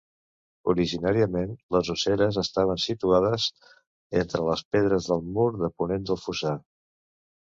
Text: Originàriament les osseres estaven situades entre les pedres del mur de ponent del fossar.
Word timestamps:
Originàriament 0.71 1.51
les 1.75 1.91
osseres 1.95 2.39
estaven 2.43 2.81
situades 2.85 3.45
entre 4.23 4.43
les 4.49 4.65
pedres 4.77 5.11
del 5.11 5.25
mur 5.37 5.49
de 5.63 5.71
ponent 5.83 6.09
del 6.13 6.23
fossar. 6.27 6.57